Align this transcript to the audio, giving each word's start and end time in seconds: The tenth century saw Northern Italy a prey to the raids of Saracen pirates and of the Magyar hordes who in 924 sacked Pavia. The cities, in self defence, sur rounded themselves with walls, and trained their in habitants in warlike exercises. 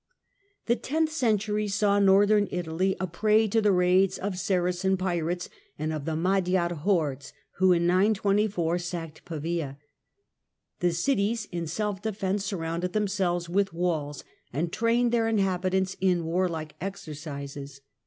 The 0.65 0.75
tenth 0.75 1.11
century 1.11 1.67
saw 1.67 1.99
Northern 1.99 2.47
Italy 2.49 2.95
a 2.99 3.05
prey 3.05 3.47
to 3.49 3.61
the 3.61 3.71
raids 3.71 4.17
of 4.17 4.35
Saracen 4.35 4.97
pirates 4.97 5.47
and 5.77 5.93
of 5.93 6.05
the 6.05 6.15
Magyar 6.15 6.73
hordes 6.73 7.33
who 7.57 7.71
in 7.71 7.85
924 7.85 8.79
sacked 8.79 9.23
Pavia. 9.25 9.77
The 10.79 10.91
cities, 10.93 11.47
in 11.51 11.67
self 11.67 12.01
defence, 12.01 12.45
sur 12.45 12.57
rounded 12.57 12.93
themselves 12.93 13.47
with 13.47 13.73
walls, 13.73 14.23
and 14.51 14.73
trained 14.73 15.11
their 15.11 15.27
in 15.27 15.37
habitants 15.37 15.95
in 16.01 16.25
warlike 16.25 16.73
exercises. 16.81 17.81